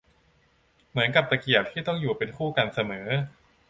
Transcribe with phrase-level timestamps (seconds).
[0.89, 3.07] เหมือนกับตะเกียบที่ต้องอยู่เป็นคู่กันเสมอ